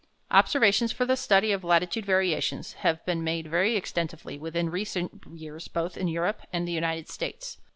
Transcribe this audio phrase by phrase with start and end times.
[0.31, 5.67] Observations for the study of latitude variations have been made very extensively within recent years
[5.67, 7.59] both in Europe and the United States.